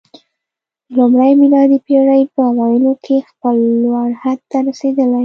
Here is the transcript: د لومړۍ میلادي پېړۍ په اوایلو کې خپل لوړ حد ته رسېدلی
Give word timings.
د 0.03 0.03
لومړۍ 0.97 1.31
میلادي 1.41 1.79
پېړۍ 1.85 2.21
په 2.33 2.41
اوایلو 2.51 2.93
کې 3.05 3.17
خپل 3.29 3.55
لوړ 3.83 4.09
حد 4.21 4.39
ته 4.51 4.57
رسېدلی 4.67 5.19